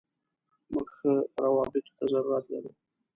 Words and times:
موږ 0.71 0.87
ښو 0.97 1.11
راوبطو 1.41 1.91
ته 1.97 2.03
ضرورت 2.11 2.45
لرو. 2.51 2.71